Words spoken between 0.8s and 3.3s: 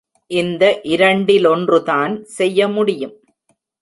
இரண்டிலொன்றுதான் செய்ய முடியும்.